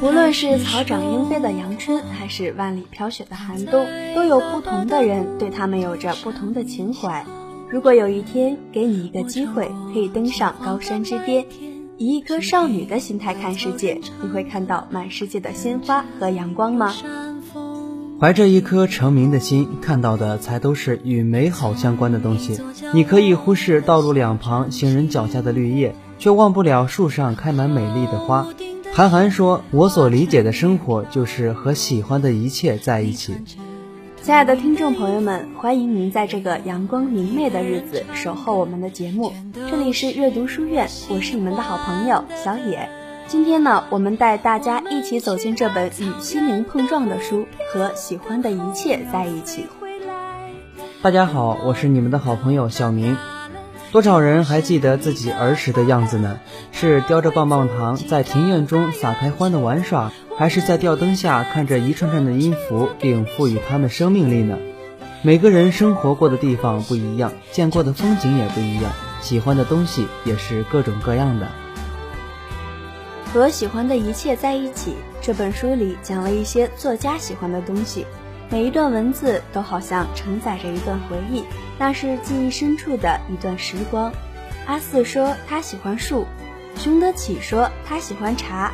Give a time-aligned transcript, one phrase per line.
[0.00, 3.86] 无论是草长莺飞的阳春，还是万里飘雪的寒冬，
[4.16, 7.24] 都有不同的人对他们有着不同的情怀。
[7.70, 11.46] 如果有一天给你一个机会，可以登上高山之巅，
[11.96, 16.92] 以一颗少女的心态看世界，你会看到满世界的鲜花和阳光吗？
[18.20, 22.58] 怀着一颗成名的心，看到的才都是与美好相关的东西。
[22.92, 28.46] 你可以忽视道路两旁行人脚下的绿叶，却忘不了树上开满美丽的花。
[28.94, 33.34] 韩寒说：“我所理解的生活，就是和喜欢的一切在一起。”
[34.20, 39.32] 亲爱的听众朋友们，欢迎您在这个阳光明媚的日子守候我们的节目。
[39.70, 42.90] 这里是阅读书院，我是你们的好朋友小野。
[43.26, 49.64] 今天呢，我们带大家一起走进这本与心灵碰撞的书，和喜欢的一切在一起。
[51.00, 53.16] 大家好，我是你们的好朋友小明。
[53.92, 56.40] 多少人还记得自己儿时的样子呢？
[56.72, 60.10] 是叼着棒棒糖在庭院中撒开欢的玩耍？
[60.38, 64.56] 还是在吊灯下看着一串串的音符，并赋予它们生命力呢？
[65.20, 71.46] 每个人生活过的地方不一样，见过的风景也不一样，喜欢的东西也是各种各样的。
[73.30, 74.94] 和喜欢的一切在一起。
[75.20, 78.06] 这本书里讲了一些作家喜欢的东西，
[78.52, 81.42] 每一段文字都好像承载着一段回忆，
[81.78, 84.12] 那是记忆深处的一段时光。
[84.66, 86.26] 阿四说他喜欢树，
[86.76, 88.70] 熊德启说他喜欢茶。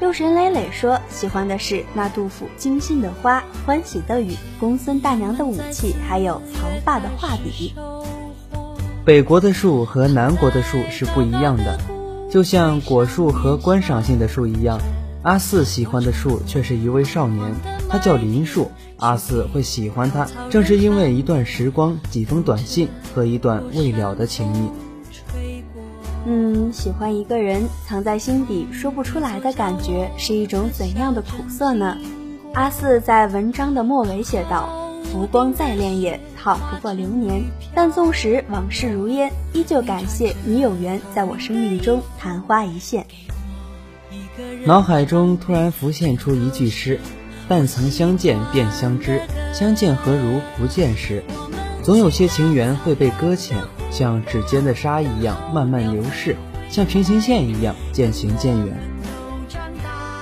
[0.00, 7.72] 六神磊磊说：“喜欢的是那杜甫精心的花，欢喜的雨，公孙大娘的武器，还有曹爸的画笔。”
[9.06, 11.78] 北国的树和南国的树是不一样的，
[12.28, 14.80] 就像果树和观赏性的树一样。
[15.22, 17.54] 阿四喜欢的树却是一位少年，
[17.90, 18.70] 他叫林树。
[18.96, 24.68] 阿四会喜欢他，正是因为一段时光、几封短信和一段未了的情谊。
[26.26, 31.96] 嗯，喜欢一个人，藏在心底说不出来的感觉，是一种怎样的苦涩呢？
[32.52, 34.68] 阿四在文章的末尾写道
[35.10, 37.42] ：“浮光再恋也，好不过流年。
[37.74, 43.06] 但纵使往事如烟，依旧感谢你有缘在我生命中昙花一现。”
[44.66, 47.00] 脑海中突然浮现出一句诗
[47.50, 49.20] ：“但曾相见便相知，
[49.52, 51.20] 相见何如不见时。”
[51.82, 53.58] 总有些情缘会被搁浅。
[53.90, 56.36] 像指尖的沙一样慢慢流逝，
[56.68, 58.78] 像平行线一样渐行渐远。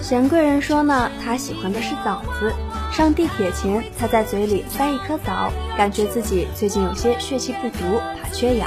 [0.00, 2.54] 贤贵人说呢，他喜欢的是枣子。
[2.90, 8.66] 上地铁前，他在嘴里塞一颗枣，感觉自己最近有些血气不足，怕缺氧。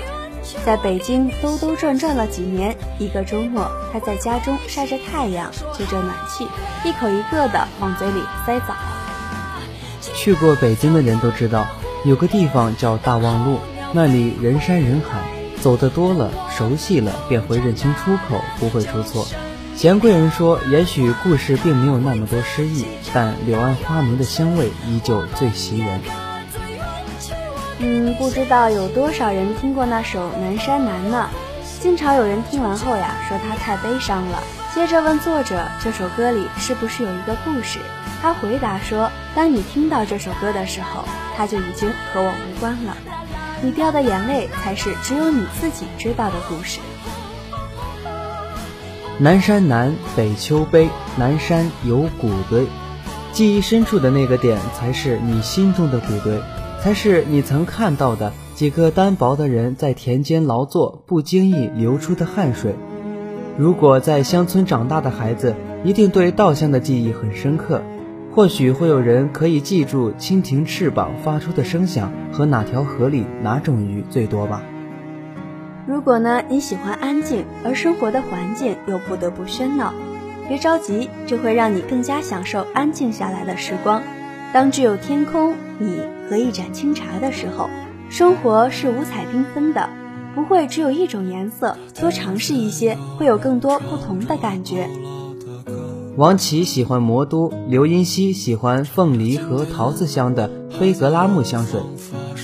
[0.65, 6.47] 在北京兜兜转转了几年，一个周末，他在家中晒着太阳，吹着暖气，
[6.87, 8.73] 一口一个的往嘴里塞枣。
[10.13, 11.67] 去过北京的人都知道，
[12.05, 13.59] 有个地方叫大望路。
[13.93, 15.21] 那里人山人海，
[15.61, 19.25] 走得多了，熟悉了，便会认清出口，不会出错。
[19.75, 25.99] 贤贵人说，也许故事并没有那么多诗意，但柳暗花明的香味依旧最袭人。
[27.79, 31.29] 嗯，不知道有多少人听过那首《南山南》呢？
[31.79, 34.39] 经常有人听完后呀，说他太悲伤了。
[34.73, 37.79] 接着问作者，这首歌里是不是有一个故事？
[38.22, 41.03] 他回答说，当你听到这首歌的时候，
[41.35, 42.95] 它就已经和我无关了。
[43.61, 46.79] 你掉的眼泪，才是只有你自己知道的故事。
[49.19, 52.66] 南山南，北秋悲，南山有谷堆，
[53.31, 56.41] 记忆深处的那个点，才是你心中的谷堆，
[56.83, 62.75] 才是你曾看到的几个单薄的人在田间劳作不经意流出的汗水。
[63.57, 65.55] 如果在乡村长大的孩子，
[65.85, 67.81] 一定对稻香的记忆很深刻。
[68.35, 74.61] 或许会有人可以记住蜻蜓翅膀发出的声响和哪条河里哪种鱼最多吧。
[75.88, 79.93] 如果呢你喜欢安静，而生活的环境又不得不喧闹，
[80.49, 84.02] 别着急，这会让你更加享受安静下来的时光。
[84.52, 86.00] 当只有天空、你
[86.30, 87.70] 和一盏清茶的时候，
[88.09, 89.90] 生活是五彩缤纷的，
[90.34, 91.76] 不会只有一种颜色。
[92.00, 94.88] 多尝试一些，会有更多不同的感觉。
[96.16, 101.82] 王琦喜欢魔都，刘音熙喜欢凤梨和桃子香的菲格拉木香水。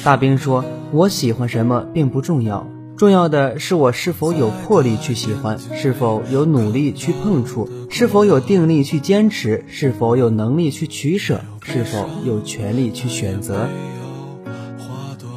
[0.03, 2.65] 大兵说：“我喜欢什么并不重要，
[2.99, 13.69] 重要的是我是否有魄力去喜欢，是否有努力去碰触，是否有定力去坚持，是否有能力去取舍，是否有权利去选择。”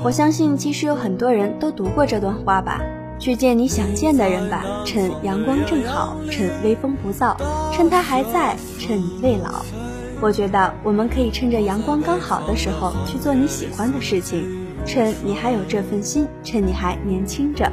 [0.02, 2.82] 我相信，其实有很多人都读过这段话吧。
[3.20, 7.36] 去见你想见的人吧，趁阳光正好，趁微风不燥，
[7.72, 9.64] 趁他还在，趁你未老。
[10.20, 17.70] 我觉得我们可以趁着阳光刚好的时候去做你喜欢的事情，趁你还有这份心，趁你还年轻着。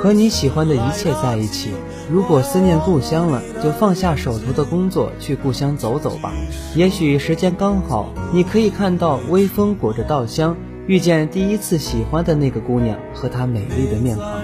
[0.00, 1.70] 和你喜欢的一切在一起。
[2.10, 6.32] 如果思念故乡了，就放下手头的工作，去故乡走走吧。
[6.74, 14.42] 也许时间刚好，你可以看到微风裹着稻香，遇见第一次喜欢的那个姑娘和她美丽的面庞。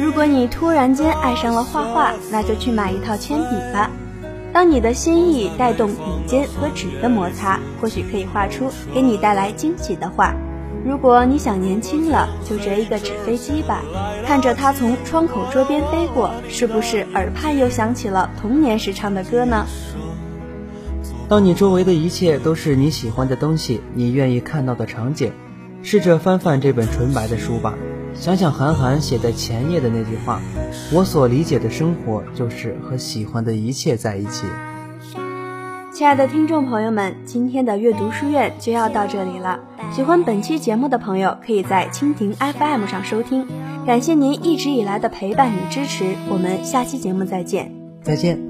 [0.00, 3.90] 如果你突然间爱上了画画，那就去买一套铅笔吧。
[4.60, 10.34] 当你的心意带动笔尖和纸的摩擦，或许可以画出给你带来惊喜的画。
[10.84, 13.80] 如果你想年轻了，就折一个纸飞机吧，
[14.26, 19.64] 看着它从窗口桌边飞过，是不是耳畔又响起了童年时唱的歌呢？
[21.26, 25.32] 当你周围的一切都是你喜欢的东西，你愿意看到的场景，
[25.82, 27.78] 试着翻翻这本纯白的书吧，
[28.20, 30.42] 想想韩寒写在前页的那句话
[30.92, 34.44] ：“我所理解的生活，就是和喜欢的一切在一起。”
[35.90, 39.58] 亲爱的听众朋友们，今天的阅读书院就要到这里了。
[39.90, 43.46] 喜欢本期节目的朋友，可以在蜻蜓 FM 上收听。
[43.86, 47.72] 感谢您一直以来的陪伴与支持，我们下期节目再见。
[48.02, 48.49] 再见。